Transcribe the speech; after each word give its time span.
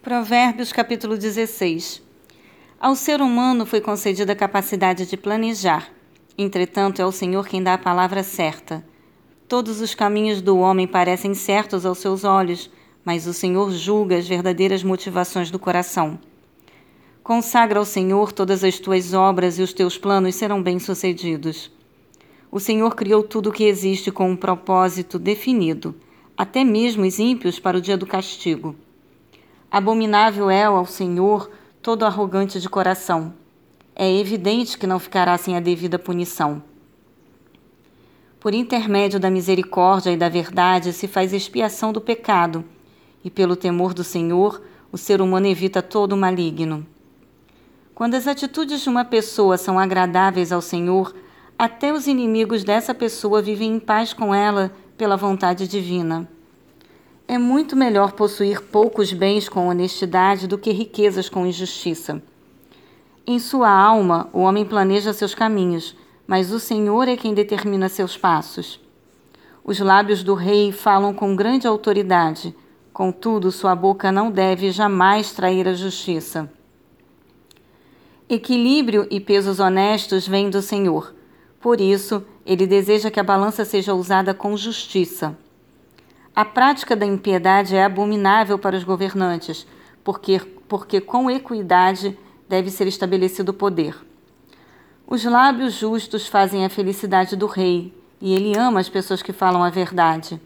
Provérbios 0.00 0.72
capítulo 0.72 1.18
16 1.18 2.00
Ao 2.78 2.94
ser 2.94 3.20
humano 3.20 3.66
foi 3.66 3.80
concedida 3.80 4.32
a 4.32 4.36
capacidade 4.36 5.04
de 5.06 5.16
planejar. 5.16 5.90
Entretanto, 6.38 7.02
é 7.02 7.04
o 7.04 7.10
Senhor 7.10 7.48
quem 7.48 7.60
dá 7.60 7.74
a 7.74 7.78
palavra 7.78 8.22
certa. 8.22 8.86
Todos 9.48 9.80
os 9.80 9.96
caminhos 9.96 10.40
do 10.40 10.56
homem 10.56 10.86
parecem 10.86 11.34
certos 11.34 11.84
aos 11.84 11.98
seus 11.98 12.22
olhos, 12.22 12.70
mas 13.04 13.26
o 13.26 13.34
Senhor 13.34 13.72
julga 13.72 14.16
as 14.16 14.28
verdadeiras 14.28 14.84
motivações 14.84 15.50
do 15.50 15.58
coração. 15.58 16.16
Consagra 17.20 17.80
ao 17.80 17.84
Senhor 17.84 18.30
todas 18.30 18.62
as 18.62 18.78
tuas 18.78 19.12
obras 19.12 19.58
e 19.58 19.62
os 19.62 19.72
teus 19.72 19.98
planos 19.98 20.36
serão 20.36 20.62
bem-sucedidos. 20.62 21.72
O 22.52 22.60
Senhor 22.60 22.94
criou 22.94 23.24
tudo 23.24 23.50
o 23.50 23.52
que 23.52 23.64
existe 23.64 24.12
com 24.12 24.30
um 24.30 24.36
propósito 24.36 25.18
definido, 25.18 25.92
até 26.36 26.62
mesmo 26.62 27.04
os 27.04 27.18
ímpios 27.18 27.58
para 27.58 27.76
o 27.76 27.80
dia 27.80 27.96
do 27.96 28.06
castigo. 28.06 28.76
Abominável 29.70 30.48
é 30.48 30.64
ao 30.64 30.86
Senhor 30.86 31.50
todo 31.82 32.06
arrogante 32.06 32.58
de 32.58 32.70
coração. 32.70 33.34
É 33.94 34.10
evidente 34.10 34.78
que 34.78 34.86
não 34.86 34.98
ficará 34.98 35.36
sem 35.36 35.58
a 35.58 35.60
devida 35.60 35.98
punição. 35.98 36.62
Por 38.40 38.54
intermédio 38.54 39.20
da 39.20 39.30
misericórdia 39.30 40.10
e 40.10 40.16
da 40.16 40.30
verdade 40.30 40.94
se 40.94 41.06
faz 41.06 41.34
expiação 41.34 41.92
do 41.92 42.00
pecado, 42.00 42.64
e 43.22 43.28
pelo 43.28 43.56
temor 43.56 43.92
do 43.92 44.02
Senhor 44.02 44.62
o 44.90 44.96
ser 44.96 45.20
humano 45.20 45.46
evita 45.46 45.82
todo 45.82 46.12
o 46.12 46.16
maligno. 46.16 46.86
Quando 47.94 48.14
as 48.14 48.26
atitudes 48.26 48.80
de 48.80 48.88
uma 48.88 49.04
pessoa 49.04 49.58
são 49.58 49.78
agradáveis 49.78 50.50
ao 50.50 50.62
Senhor, 50.62 51.14
até 51.58 51.92
os 51.92 52.06
inimigos 52.06 52.64
dessa 52.64 52.94
pessoa 52.94 53.42
vivem 53.42 53.74
em 53.74 53.80
paz 53.80 54.14
com 54.14 54.34
ela 54.34 54.72
pela 54.96 55.16
vontade 55.16 55.68
divina. 55.68 56.26
É 57.30 57.36
muito 57.36 57.76
melhor 57.76 58.12
possuir 58.12 58.62
poucos 58.62 59.12
bens 59.12 59.50
com 59.50 59.68
honestidade 59.68 60.46
do 60.46 60.56
que 60.56 60.72
riquezas 60.72 61.28
com 61.28 61.44
injustiça. 61.44 62.22
Em 63.26 63.38
sua 63.38 63.70
alma, 63.70 64.30
o 64.32 64.40
homem 64.40 64.64
planeja 64.64 65.12
seus 65.12 65.34
caminhos, 65.34 65.94
mas 66.26 66.50
o 66.50 66.58
Senhor 66.58 67.06
é 67.06 67.18
quem 67.18 67.34
determina 67.34 67.90
seus 67.90 68.16
passos. 68.16 68.80
Os 69.62 69.78
lábios 69.78 70.22
do 70.22 70.32
rei 70.32 70.72
falam 70.72 71.12
com 71.12 71.36
grande 71.36 71.66
autoridade, 71.66 72.56
contudo, 72.94 73.52
sua 73.52 73.74
boca 73.74 74.10
não 74.10 74.30
deve 74.30 74.70
jamais 74.70 75.30
trair 75.30 75.68
a 75.68 75.74
justiça. 75.74 76.50
Equilíbrio 78.26 79.06
e 79.10 79.20
pesos 79.20 79.60
honestos 79.60 80.26
vêm 80.26 80.48
do 80.48 80.62
Senhor. 80.62 81.14
Por 81.60 81.78
isso, 81.78 82.24
ele 82.46 82.66
deseja 82.66 83.10
que 83.10 83.20
a 83.20 83.22
balança 83.22 83.66
seja 83.66 83.92
usada 83.92 84.32
com 84.32 84.56
justiça. 84.56 85.36
A 86.38 86.44
prática 86.44 86.94
da 86.94 87.04
impiedade 87.04 87.74
é 87.74 87.82
abominável 87.82 88.60
para 88.60 88.76
os 88.76 88.84
governantes, 88.84 89.66
porque, 90.04 90.38
porque 90.68 91.00
com 91.00 91.28
equidade 91.28 92.16
deve 92.48 92.70
ser 92.70 92.86
estabelecido 92.86 93.48
o 93.48 93.52
poder. 93.52 93.96
Os 95.04 95.24
lábios 95.24 95.74
justos 95.74 96.28
fazem 96.28 96.64
a 96.64 96.68
felicidade 96.68 97.34
do 97.34 97.46
rei, 97.48 97.92
e 98.20 98.32
ele 98.36 98.56
ama 98.56 98.78
as 98.78 98.88
pessoas 98.88 99.20
que 99.20 99.32
falam 99.32 99.64
a 99.64 99.68
verdade. 99.68 100.40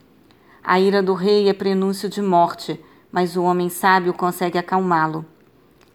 A 0.64 0.80
ira 0.80 1.02
do 1.02 1.12
rei 1.12 1.50
é 1.50 1.52
prenúncio 1.52 2.08
de 2.08 2.22
morte, 2.22 2.80
mas 3.12 3.36
o 3.36 3.42
homem 3.42 3.68
sábio 3.68 4.14
consegue 4.14 4.56
acalmá-lo. 4.56 5.26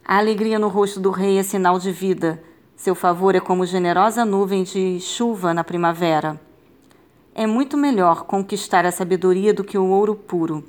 A 0.04 0.18
alegria 0.18 0.60
no 0.60 0.68
rosto 0.68 1.00
do 1.00 1.10
rei 1.10 1.38
é 1.38 1.42
sinal 1.42 1.76
de 1.76 1.90
vida. 1.90 2.40
Seu 2.76 2.94
favor 2.94 3.34
é 3.34 3.40
como 3.40 3.66
generosa 3.66 4.24
nuvem 4.24 4.62
de 4.62 5.00
chuva 5.00 5.52
na 5.52 5.64
primavera. 5.64 6.40
É 7.40 7.46
muito 7.46 7.76
melhor 7.76 8.24
conquistar 8.24 8.84
a 8.84 8.90
sabedoria 8.90 9.54
do 9.54 9.62
que 9.62 9.78
o 9.78 9.86
ouro 9.90 10.16
puro. 10.16 10.64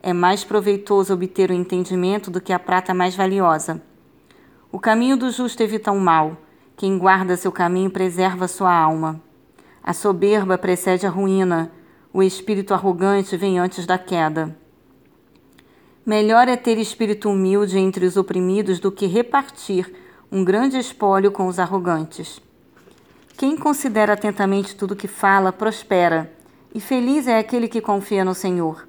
É 0.00 0.12
mais 0.12 0.44
proveitoso 0.44 1.12
obter 1.12 1.50
o 1.50 1.52
entendimento 1.52 2.30
do 2.30 2.40
que 2.40 2.52
a 2.52 2.58
prata 2.60 2.94
mais 2.94 3.16
valiosa. 3.16 3.82
O 4.70 4.78
caminho 4.78 5.16
do 5.16 5.28
justo 5.32 5.60
evita 5.60 5.90
o 5.90 5.98
mal. 5.98 6.36
Quem 6.76 6.96
guarda 6.96 7.36
seu 7.36 7.50
caminho 7.50 7.90
preserva 7.90 8.46
sua 8.46 8.72
alma. 8.72 9.20
A 9.82 9.92
soberba 9.92 10.56
precede 10.56 11.04
a 11.04 11.10
ruína. 11.10 11.72
O 12.12 12.22
espírito 12.22 12.72
arrogante 12.72 13.36
vem 13.36 13.58
antes 13.58 13.84
da 13.84 13.98
queda. 13.98 14.56
Melhor 16.06 16.46
é 16.46 16.56
ter 16.56 16.78
espírito 16.78 17.28
humilde 17.28 17.76
entre 17.76 18.06
os 18.06 18.16
oprimidos 18.16 18.78
do 18.78 18.92
que 18.92 19.06
repartir 19.06 19.92
um 20.30 20.44
grande 20.44 20.78
espólio 20.78 21.32
com 21.32 21.48
os 21.48 21.58
arrogantes. 21.58 22.40
Quem 23.36 23.56
considera 23.56 24.12
atentamente 24.12 24.76
tudo 24.76 24.94
que 24.94 25.08
fala, 25.08 25.52
prospera, 25.52 26.32
e 26.72 26.78
feliz 26.78 27.26
é 27.26 27.36
aquele 27.36 27.66
que 27.66 27.80
confia 27.80 28.24
no 28.24 28.32
Senhor. 28.32 28.86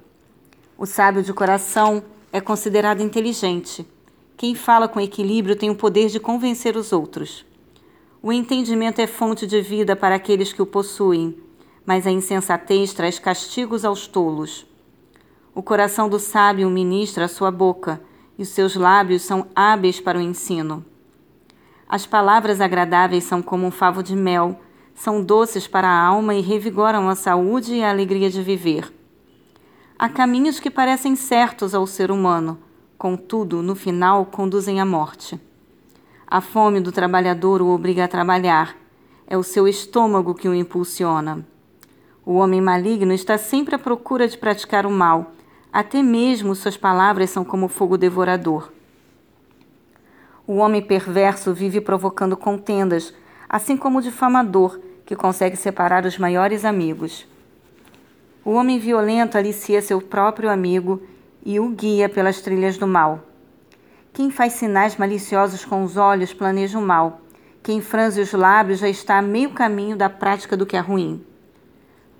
O 0.78 0.86
sábio 0.86 1.20
de 1.20 1.32
coração 1.32 2.00
é 2.32 2.40
considerado 2.40 3.02
inteligente. 3.02 3.84
Quem 4.36 4.54
fala 4.54 4.86
com 4.86 5.00
equilíbrio 5.00 5.56
tem 5.56 5.68
o 5.68 5.74
poder 5.74 6.08
de 6.10 6.20
convencer 6.20 6.76
os 6.76 6.92
outros. 6.92 7.44
O 8.22 8.32
entendimento 8.32 9.00
é 9.00 9.06
fonte 9.08 9.48
de 9.48 9.60
vida 9.60 9.96
para 9.96 10.14
aqueles 10.14 10.52
que 10.52 10.62
o 10.62 10.66
possuem, 10.66 11.36
mas 11.84 12.06
a 12.06 12.10
insensatez 12.12 12.92
traz 12.94 13.18
castigos 13.18 13.84
aos 13.84 14.06
tolos. 14.06 14.64
O 15.52 15.62
coração 15.62 16.08
do 16.08 16.20
sábio 16.20 16.70
ministra 16.70 17.24
a 17.24 17.28
sua 17.28 17.50
boca, 17.50 18.00
e 18.38 18.42
os 18.42 18.50
seus 18.50 18.76
lábios 18.76 19.22
são 19.22 19.48
hábeis 19.56 19.98
para 19.98 20.18
o 20.18 20.22
ensino. 20.22 20.84
As 21.88 22.04
palavras 22.04 22.60
agradáveis 22.60 23.24
são 23.24 23.40
como 23.40 23.66
um 23.66 23.70
favo 23.70 24.02
de 24.02 24.16
mel, 24.16 24.60
são 24.94 25.22
doces 25.22 25.68
para 25.68 25.88
a 25.88 26.04
alma 26.04 26.34
e 26.34 26.40
revigoram 26.40 27.08
a 27.08 27.14
saúde 27.14 27.74
e 27.74 27.84
a 27.84 27.90
alegria 27.90 28.28
de 28.28 28.42
viver. 28.42 28.92
Há 29.98 30.08
caminhos 30.08 30.58
que 30.58 30.70
parecem 30.70 31.14
certos 31.14 31.74
ao 31.74 31.86
ser 31.86 32.10
humano, 32.10 32.58
contudo, 32.98 33.62
no 33.62 33.76
final, 33.76 34.26
conduzem 34.26 34.80
à 34.80 34.84
morte. 34.84 35.40
A 36.26 36.40
fome 36.40 36.80
do 36.80 36.90
trabalhador 36.90 37.62
o 37.62 37.68
obriga 37.68 38.04
a 38.04 38.08
trabalhar, 38.08 38.76
é 39.26 39.38
o 39.38 39.42
seu 39.42 39.68
estômago 39.68 40.34
que 40.34 40.48
o 40.48 40.54
impulsiona. 40.54 41.46
O 42.24 42.34
homem 42.34 42.60
maligno 42.60 43.12
está 43.12 43.38
sempre 43.38 43.76
à 43.76 43.78
procura 43.78 44.26
de 44.26 44.36
praticar 44.36 44.86
o 44.86 44.90
mal, 44.90 45.32
até 45.72 46.02
mesmo 46.02 46.54
suas 46.56 46.76
palavras 46.76 47.30
são 47.30 47.44
como 47.44 47.68
fogo 47.68 47.96
devorador. 47.96 48.72
O 50.46 50.58
homem 50.58 50.80
perverso 50.80 51.52
vive 51.52 51.80
provocando 51.80 52.36
contendas, 52.36 53.12
assim 53.48 53.76
como 53.76 53.98
o 53.98 54.02
difamador, 54.02 54.78
que 55.04 55.16
consegue 55.16 55.56
separar 55.56 56.04
os 56.04 56.18
maiores 56.18 56.64
amigos. 56.64 57.26
O 58.44 58.52
homem 58.52 58.78
violento 58.78 59.36
alicia 59.36 59.82
seu 59.82 60.00
próprio 60.00 60.48
amigo 60.48 61.02
e 61.44 61.58
o 61.58 61.68
guia 61.70 62.08
pelas 62.08 62.40
trilhas 62.40 62.78
do 62.78 62.86
mal. 62.86 63.24
Quem 64.12 64.30
faz 64.30 64.52
sinais 64.52 64.96
maliciosos 64.96 65.64
com 65.64 65.82
os 65.82 65.96
olhos 65.96 66.32
planeja 66.32 66.78
o 66.78 66.82
mal. 66.82 67.22
Quem 67.60 67.80
franze 67.80 68.20
os 68.20 68.32
lábios 68.32 68.78
já 68.78 68.88
está 68.88 69.18
a 69.18 69.22
meio 69.22 69.50
caminho 69.50 69.96
da 69.96 70.08
prática 70.08 70.56
do 70.56 70.64
que 70.64 70.76
é 70.76 70.80
ruim. 70.80 71.26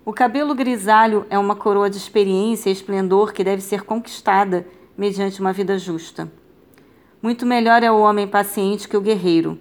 O 0.05 0.13
cabelo 0.13 0.53
grisalho 0.53 1.25
é 1.31 1.39
uma 1.39 1.55
coroa 1.55 1.89
de 1.89 1.97
experiência 1.97 2.71
e 2.71 2.73
esplendor 2.73 3.33
que 3.33 3.45
deve 3.45 3.63
ser 3.63 3.83
conquistada 3.83 4.67
mediante 4.99 5.41
uma 5.41 5.53
vida 5.53 5.79
justa. 5.79 6.29
Muito 7.27 7.45
melhor 7.45 7.83
é 7.83 7.91
o 7.91 7.99
homem 7.99 8.25
paciente 8.29 8.87
que 8.87 8.97
o 8.97 9.01
guerreiro. 9.01 9.59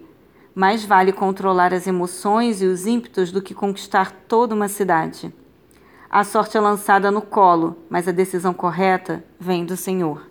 Mais 0.54 0.84
vale 0.84 1.10
controlar 1.10 1.74
as 1.74 1.88
emoções 1.88 2.62
e 2.62 2.64
os 2.64 2.86
ímpetos 2.86 3.32
do 3.32 3.42
que 3.42 3.52
conquistar 3.52 4.12
toda 4.28 4.54
uma 4.54 4.68
cidade. 4.68 5.34
A 6.08 6.22
sorte 6.22 6.56
é 6.56 6.60
lançada 6.60 7.10
no 7.10 7.20
colo, 7.20 7.76
mas 7.90 8.06
a 8.06 8.12
decisão 8.12 8.54
correta 8.54 9.24
vem 9.40 9.64
do 9.64 9.76
Senhor. 9.76 10.22